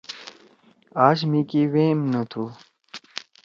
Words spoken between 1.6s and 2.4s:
ویم نہ